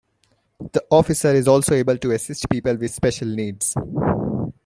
[0.71, 3.75] The officer is also able to assist people with special needs.